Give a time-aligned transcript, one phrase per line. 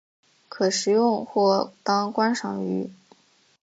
[0.49, 2.89] 可食用或当观赏鱼。